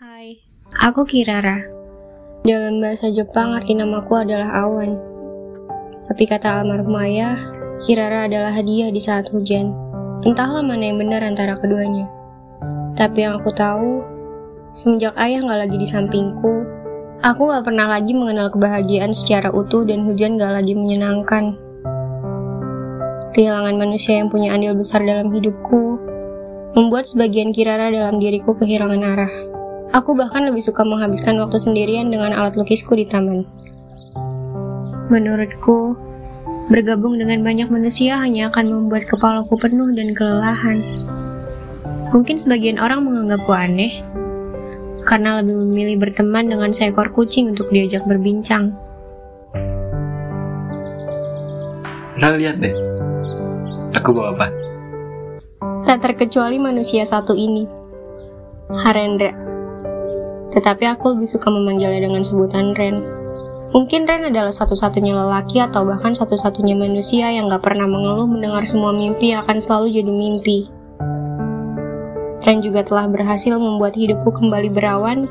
Hai, 0.00 0.40
aku 0.80 1.04
Kirara. 1.04 1.60
Dalam 2.40 2.80
bahasa 2.80 3.12
Jepang 3.12 3.52
arti 3.52 3.76
namaku 3.76 4.24
adalah 4.24 4.64
awan. 4.64 4.96
Tapi 6.08 6.24
kata 6.24 6.56
almarhum 6.64 6.96
ayah, 7.04 7.36
Kirara 7.84 8.24
adalah 8.24 8.48
hadiah 8.48 8.88
di 8.88 8.96
saat 8.96 9.28
hujan. 9.28 9.76
Entahlah 10.24 10.64
mana 10.64 10.88
yang 10.88 11.04
benar 11.04 11.20
antara 11.20 11.60
keduanya. 11.60 12.08
Tapi 12.96 13.28
yang 13.28 13.44
aku 13.44 13.52
tahu, 13.52 14.00
semenjak 14.72 15.12
ayah 15.20 15.44
nggak 15.44 15.68
lagi 15.68 15.76
di 15.76 15.84
sampingku, 15.84 16.64
aku 17.20 17.40
nggak 17.52 17.68
pernah 17.68 17.92
lagi 17.92 18.16
mengenal 18.16 18.48
kebahagiaan 18.56 19.12
secara 19.12 19.52
utuh 19.52 19.84
dan 19.84 20.08
hujan 20.08 20.40
nggak 20.40 20.64
lagi 20.64 20.72
menyenangkan. 20.72 21.60
Kehilangan 23.36 23.76
manusia 23.76 24.16
yang 24.16 24.32
punya 24.32 24.56
andil 24.56 24.80
besar 24.80 25.04
dalam 25.04 25.28
hidupku, 25.28 26.00
membuat 26.72 27.04
sebagian 27.04 27.52
Kirara 27.52 27.92
dalam 27.92 28.16
diriku 28.16 28.56
kehilangan 28.56 29.04
arah. 29.04 29.49
Aku 29.90 30.14
bahkan 30.14 30.46
lebih 30.46 30.62
suka 30.62 30.86
menghabiskan 30.86 31.34
waktu 31.42 31.58
sendirian 31.58 32.14
dengan 32.14 32.30
alat 32.30 32.54
lukisku 32.54 32.94
di 32.94 33.10
taman. 33.10 33.42
Menurutku, 35.10 35.98
bergabung 36.70 37.18
dengan 37.18 37.42
banyak 37.42 37.66
manusia 37.66 38.14
hanya 38.22 38.54
akan 38.54 38.70
membuat 38.70 39.10
kepalaku 39.10 39.58
penuh 39.58 39.90
dan 39.90 40.14
kelelahan. 40.14 40.78
Mungkin 42.14 42.38
sebagian 42.38 42.78
orang 42.78 43.02
menganggapku 43.02 43.50
aneh, 43.50 43.98
karena 45.10 45.42
lebih 45.42 45.58
memilih 45.58 45.96
berteman 46.06 46.46
dengan 46.46 46.70
seekor 46.70 47.10
kucing 47.10 47.58
untuk 47.58 47.66
diajak 47.74 48.06
berbincang. 48.06 48.70
Nah, 52.14 52.38
lihat 52.38 52.62
deh. 52.62 52.74
Aku 53.98 54.14
bawa 54.14 54.38
apa? 54.38 54.46
Tak 55.82 55.98
terkecuali 56.06 56.62
manusia 56.62 57.02
satu 57.02 57.34
ini, 57.34 57.66
Harendra. 58.86 59.49
Tetapi 60.50 60.84
aku 60.90 61.14
lebih 61.14 61.28
suka 61.30 61.46
memanggilnya 61.50 62.02
dengan 62.02 62.22
sebutan 62.26 62.74
Ren. 62.74 63.02
Mungkin 63.70 64.02
Ren 64.02 64.26
adalah 64.26 64.50
satu-satunya 64.50 65.14
lelaki 65.14 65.62
atau 65.62 65.86
bahkan 65.86 66.10
satu-satunya 66.10 66.74
manusia 66.74 67.30
yang 67.30 67.46
gak 67.46 67.62
pernah 67.62 67.86
mengeluh 67.86 68.26
mendengar 68.26 68.66
semua 68.66 68.90
mimpi 68.90 69.30
akan 69.30 69.62
selalu 69.62 70.02
jadi 70.02 70.10
mimpi. 70.10 70.58
Ren 72.42 72.58
juga 72.66 72.82
telah 72.82 73.06
berhasil 73.06 73.54
membuat 73.54 73.94
hidupku 73.94 74.34
kembali 74.34 74.74
berawan 74.74 75.30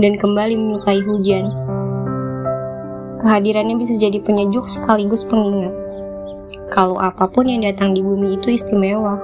dan 0.00 0.16
kembali 0.16 0.56
menyukai 0.56 1.04
hujan. 1.04 1.52
Kehadirannya 3.20 3.76
bisa 3.76 3.96
jadi 4.00 4.16
penyejuk 4.20 4.64
sekaligus 4.64 5.24
pengingat. 5.28 5.72
Kalau 6.72 6.96
apa 6.96 7.28
pun 7.28 7.46
yang 7.46 7.62
datang 7.64 7.92
di 7.92 8.00
bumi 8.00 8.40
itu 8.40 8.56
istimewa. 8.56 9.20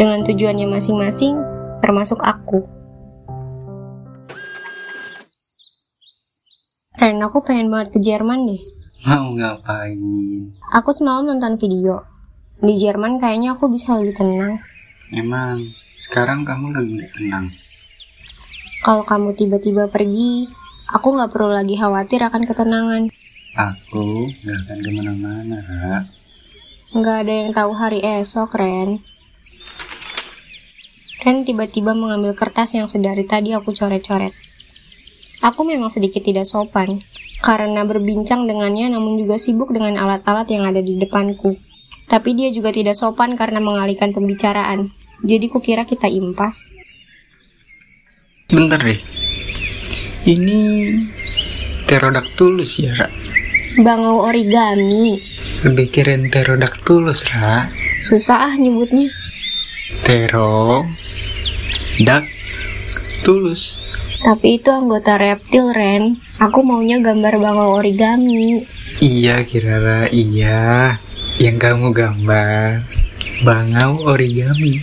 Dengan 0.00 0.24
tujuannya 0.24 0.72
masing-masing, 0.72 1.36
termasuk 1.84 2.16
aku. 2.24 2.64
Ren, 7.02 7.18
aku 7.18 7.42
pengen 7.42 7.66
banget 7.66 7.98
ke 7.98 7.98
Jerman 7.98 8.46
deh. 8.46 8.62
Mau 9.02 9.34
ngapain? 9.34 9.98
Aku 10.70 10.94
semalam 10.94 11.26
nonton 11.26 11.58
video. 11.58 12.06
Di 12.62 12.78
Jerman 12.78 13.18
kayaknya 13.18 13.58
aku 13.58 13.66
bisa 13.66 13.98
lebih 13.98 14.22
tenang. 14.22 14.62
Emang 15.10 15.66
sekarang 15.98 16.46
kamu 16.46 16.70
lagi 16.70 17.02
gak 17.02 17.12
tenang. 17.18 17.50
Kalau 18.86 19.02
kamu 19.02 19.34
tiba-tiba 19.34 19.90
pergi, 19.90 20.46
aku 20.94 21.18
nggak 21.18 21.34
perlu 21.34 21.50
lagi 21.50 21.74
khawatir 21.74 22.22
akan 22.22 22.46
ketenangan. 22.46 23.02
Aku 23.58 24.30
gak 24.46 24.62
akan 24.62 24.78
ke 24.78 24.90
mana-mana, 24.94 25.58
Ra. 25.58 26.06
Nggak 26.94 27.16
ada 27.26 27.32
yang 27.34 27.50
tahu 27.50 27.72
hari 27.74 27.98
esok, 27.98 28.54
Ren. 28.54 29.02
Ren 31.18 31.42
tiba-tiba 31.42 31.98
mengambil 31.98 32.38
kertas 32.38 32.78
yang 32.78 32.86
sedari 32.86 33.26
tadi 33.26 33.50
aku 33.50 33.74
coret-coret. 33.74 34.51
Aku 35.42 35.66
memang 35.66 35.90
sedikit 35.90 36.22
tidak 36.22 36.46
sopan, 36.46 37.02
karena 37.42 37.82
berbincang 37.82 38.46
dengannya 38.46 38.94
namun 38.94 39.18
juga 39.18 39.36
sibuk 39.42 39.74
dengan 39.74 39.98
alat-alat 39.98 40.46
yang 40.48 40.62
ada 40.62 40.78
di 40.78 40.94
depanku. 40.96 41.58
Tapi 42.06 42.38
dia 42.38 42.54
juga 42.54 42.70
tidak 42.70 42.94
sopan 42.94 43.34
karena 43.34 43.58
mengalihkan 43.58 44.14
pembicaraan. 44.14 44.94
Jadi 45.26 45.50
kukira 45.50 45.82
kita 45.82 46.06
impas. 46.06 46.70
Bentar 48.46 48.78
deh. 48.78 49.00
Ini 50.22 50.58
Pterodactylus 51.90 52.78
ya, 52.78 52.94
Ra? 52.94 53.08
Bangau 53.82 54.22
origami. 54.22 55.18
Lebih 55.66 55.88
keren 55.90 56.30
Pterodactylus, 56.30 57.26
Ra. 57.34 57.66
Susah 57.98 58.50
ah 58.50 58.54
nyebutnya. 58.54 59.10
Tero 60.02 60.88
Dak 62.02 62.24
Tulus 63.20 63.76
Tapi 64.22 64.62
itu 64.62 64.70
anggota 64.70 65.18
reptil, 65.18 65.74
Ren. 65.74 66.16
Aku 66.38 66.62
maunya 66.62 67.02
gambar 67.02 67.42
bangau 67.42 67.82
origami. 67.82 68.62
Iya 69.02 69.42
Kirara, 69.42 70.06
iya 70.14 70.94
Yang 71.42 71.56
kamu 71.58 71.90
gambar 71.90 72.86
Bangau 73.42 74.04
origami 74.06 74.78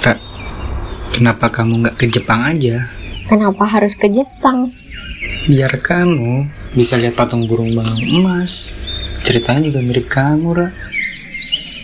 Ra, 0.00 0.16
kenapa 1.12 1.52
kamu 1.52 1.84
nggak 1.84 1.96
ke 2.00 2.08
Jepang 2.08 2.40
aja? 2.40 2.88
Kenapa 3.28 3.68
harus 3.68 3.92
ke 3.92 4.08
Jepang? 4.08 4.72
Biar 5.44 5.76
kamu 5.76 6.48
bisa 6.72 6.96
lihat 6.96 7.20
patung 7.20 7.44
burung 7.44 7.76
bangau 7.76 8.00
emas. 8.00 8.79
Ceritanya 9.26 9.70
juga 9.70 9.80
mirip 9.84 10.06
kamu, 10.10 10.48
Ra. 10.56 10.68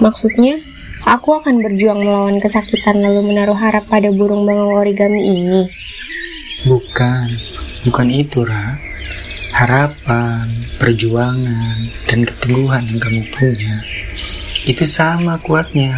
Maksudnya, 0.00 0.60
aku 1.04 1.40
akan 1.40 1.60
berjuang 1.60 2.00
melawan 2.00 2.38
kesakitan 2.40 3.00
lalu 3.00 3.32
menaruh 3.32 3.56
harap 3.56 3.86
pada 3.86 4.08
burung 4.12 4.48
bangau 4.48 4.80
origami 4.80 5.20
ini. 5.28 5.60
Bukan, 6.68 7.28
bukan 7.88 8.08
itu, 8.08 8.44
Ra. 8.44 8.76
Harapan, 9.50 10.46
perjuangan, 10.78 11.76
dan 12.08 12.24
keteguhan 12.24 12.86
yang 12.86 12.98
kamu 13.02 13.26
punya 13.34 13.76
itu 14.68 14.84
sama 14.84 15.40
kuatnya. 15.40 15.96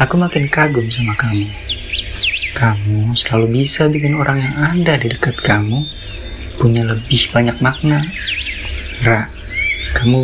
Aku 0.00 0.16
makin 0.16 0.48
kagum 0.48 0.88
sama 0.88 1.12
kamu. 1.12 1.44
Kamu 2.56 3.12
selalu 3.12 3.60
bisa 3.60 3.84
bikin 3.90 4.16
orang 4.16 4.40
yang 4.40 4.56
ada 4.56 4.96
di 4.96 5.12
dekat 5.12 5.36
kamu 5.44 5.84
punya 6.56 6.88
lebih 6.88 7.20
banyak 7.34 7.56
makna. 7.60 8.00
Ra, 9.04 9.28
kamu 10.04 10.20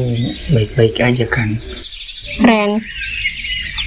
baik-baik 0.52 1.00
aja 1.00 1.24
kan? 1.24 1.56
Ren, 2.44 2.84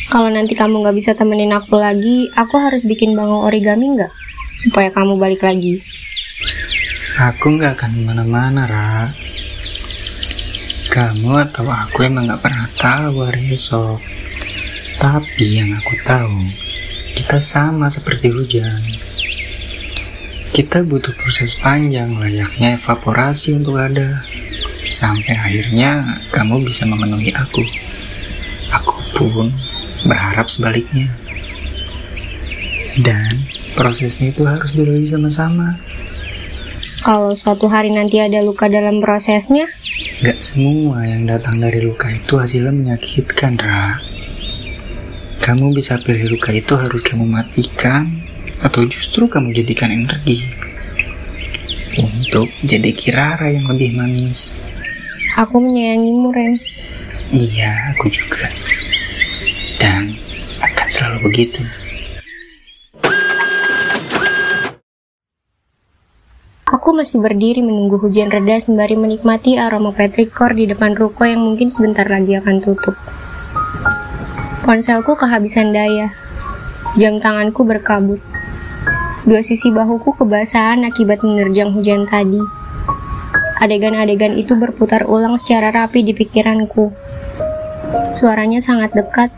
kalau 0.09 0.25
nanti 0.33 0.57
kamu 0.57 0.81
nggak 0.81 0.97
bisa 0.97 1.13
temenin 1.13 1.53
aku 1.53 1.77
lagi, 1.77 2.33
aku 2.33 2.57
harus 2.57 2.81
bikin 2.81 3.13
bangau 3.13 3.45
origami 3.45 3.93
nggak? 3.93 4.09
Supaya 4.57 4.89
kamu 4.89 5.21
balik 5.21 5.45
lagi. 5.45 5.85
Aku 7.29 7.53
nggak 7.53 7.77
akan 7.77 7.91
ke 7.93 8.01
mana-mana, 8.09 8.65
Ra. 8.65 9.13
Kamu 10.89 11.37
atau 11.37 11.69
aku 11.69 12.09
emang 12.09 12.25
nggak 12.25 12.41
pernah 12.41 12.65
tahu 12.81 13.29
hari 13.29 13.53
esok. 13.53 14.01
Tapi 14.97 15.61
yang 15.61 15.77
aku 15.77 15.93
tahu, 16.09 16.41
kita 17.13 17.37
sama 17.37 17.85
seperti 17.93 18.33
hujan. 18.33 18.81
Kita 20.49 20.81
butuh 20.81 21.13
proses 21.13 21.53
panjang 21.53 22.17
layaknya 22.17 22.81
evaporasi 22.81 23.61
untuk 23.61 23.77
ada. 23.77 24.32
Sampai 24.93 25.33
akhirnya 25.33 26.05
kamu 26.29 26.69
bisa 26.69 26.85
memenuhi 26.85 27.33
aku. 27.33 27.65
Aku 28.77 28.93
pun 29.17 29.49
berharap 30.05 30.45
sebaliknya. 30.53 31.09
Dan 33.01 33.49
prosesnya 33.73 34.29
itu 34.29 34.45
harus 34.45 34.69
dilalui 34.77 35.09
sama-sama. 35.09 35.81
Kalau 37.01 37.33
suatu 37.33 37.65
hari 37.65 37.89
nanti 37.89 38.21
ada 38.21 38.45
luka 38.45 38.69
dalam 38.69 39.01
prosesnya, 39.01 39.65
Gak 40.23 40.39
semua 40.39 41.03
yang 41.03 41.25
datang 41.25 41.57
dari 41.57 41.83
luka 41.83 42.07
itu 42.07 42.37
hasilnya 42.37 42.71
menyakitkan, 42.71 43.59
Ra. 43.59 43.97
Kamu 45.41 45.75
bisa 45.75 45.99
pilih 45.99 46.37
luka 46.37 46.53
itu 46.55 46.77
harus 46.79 47.01
kamu 47.03 47.27
matikan 47.27 48.23
atau 48.63 48.87
justru 48.87 49.27
kamu 49.27 49.51
jadikan 49.51 49.91
energi 49.91 50.47
untuk 51.99 52.47
jadi 52.63 52.95
kirara 52.95 53.51
yang 53.51 53.67
lebih 53.67 53.99
manis. 53.99 54.55
Aku 55.37 55.61
menyayangimu, 55.61 56.29
Ren. 56.29 56.55
Iya, 57.33 57.95
aku 57.95 58.09
juga. 58.13 58.45
Dan 59.81 60.13
akan 60.61 60.87
selalu 60.89 61.17
begitu. 61.29 61.61
Aku 66.73 66.89
masih 66.89 67.21
berdiri 67.21 67.61
menunggu 67.61 68.01
hujan 68.01 68.33
reda 68.33 68.57
sembari 68.57 68.97
menikmati 68.97 69.61
aroma 69.61 69.93
petrikor 69.93 70.57
di 70.57 70.65
depan 70.65 70.97
ruko 70.97 71.23
yang 71.23 71.39
mungkin 71.39 71.69
sebentar 71.69 72.03
lagi 72.09 72.33
akan 72.35 72.59
tutup. 72.59 72.97
Ponselku 74.65 75.13
kehabisan 75.13 75.69
daya. 75.69 76.09
Jam 76.97 77.21
tanganku 77.21 77.61
berkabut. 77.65 78.19
Dua 79.23 79.39
sisi 79.39 79.71
bahuku 79.71 80.17
kebasahan 80.17 80.83
akibat 80.83 81.23
menerjang 81.23 81.71
hujan 81.71 82.03
tadi. 82.09 82.41
Adegan-adegan 83.63 84.35
itu 84.35 84.59
berputar 84.59 85.07
ulang 85.07 85.39
secara 85.39 85.71
rapi 85.71 86.03
di 86.03 86.11
pikiranku. 86.11 86.91
Suaranya 88.11 88.59
sangat 88.59 88.91
dekat, 88.91 89.31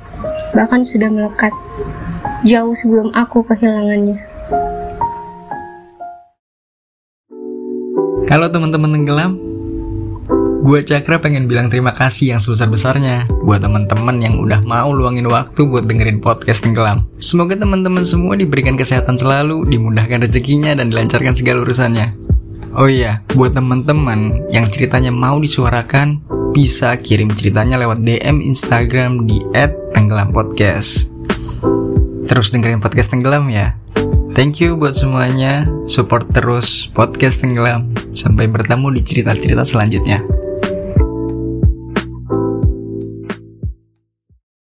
bahkan 0.58 0.82
sudah 0.82 1.14
melekat, 1.14 1.54
jauh 2.42 2.74
sebelum 2.74 3.14
aku 3.14 3.46
kehilangannya. 3.46 4.18
Kalau 8.26 8.50
teman-teman 8.50 8.98
tenggelam, 8.98 9.38
gue 10.66 10.80
Cakra 10.82 11.22
pengen 11.22 11.46
bilang 11.46 11.70
terima 11.70 11.94
kasih 11.94 12.36
yang 12.36 12.42
sebesar-besarnya 12.42 13.30
buat 13.46 13.62
teman-teman 13.62 14.18
yang 14.18 14.42
udah 14.42 14.66
mau 14.66 14.90
luangin 14.90 15.30
waktu 15.30 15.70
buat 15.70 15.86
dengerin 15.86 16.26
podcast 16.26 16.66
tenggelam. 16.66 17.06
Semoga 17.22 17.54
teman-teman 17.54 18.02
semua 18.02 18.34
diberikan 18.34 18.74
kesehatan 18.74 19.22
selalu, 19.22 19.70
dimudahkan 19.70 20.26
rezekinya, 20.26 20.74
dan 20.74 20.90
dilancarkan 20.90 21.38
segala 21.38 21.62
urusannya. 21.62 22.25
Oh 22.76 22.92
iya, 22.92 23.24
buat 23.40 23.56
teman-teman 23.56 24.52
yang 24.52 24.68
ceritanya 24.68 25.08
mau 25.08 25.40
disuarakan, 25.40 26.20
bisa 26.52 26.92
kirim 27.00 27.32
ceritanya 27.32 27.80
lewat 27.80 28.04
DM 28.04 28.44
Instagram 28.44 29.24
di 29.24 29.40
@tenggelampodcast. 29.96 31.08
Terus 32.28 32.52
dengerin 32.52 32.84
podcast 32.84 33.16
Tenggelam 33.16 33.48
ya. 33.48 33.80
Thank 34.36 34.60
you 34.60 34.76
buat 34.76 34.92
semuanya, 34.92 35.64
support 35.88 36.28
terus 36.36 36.92
podcast 36.92 37.40
Tenggelam. 37.40 37.96
Sampai 38.12 38.52
bertemu 38.52 38.92
di 38.92 39.02
cerita-cerita 39.08 39.64
selanjutnya. 39.64 40.45